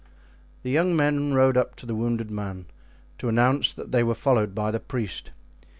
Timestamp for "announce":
3.29-3.71